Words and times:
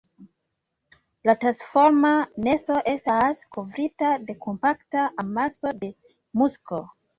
La 1.29 1.35
tasforma 1.43 2.13
nesto 2.47 2.79
estas 2.95 3.45
kovrita 3.59 4.15
de 4.31 4.39
kompakta 4.49 5.07
amaso 5.27 5.77
de 5.85 5.95
musko. 6.43 6.85